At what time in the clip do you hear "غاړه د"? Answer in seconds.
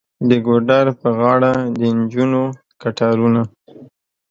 1.19-1.81